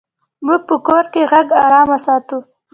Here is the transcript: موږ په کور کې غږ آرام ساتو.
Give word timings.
موږ 0.45 0.61
په 0.69 0.75
کور 0.87 1.05
کې 1.13 1.21
غږ 1.31 1.47
آرام 1.65 1.89
ساتو. 2.05 2.37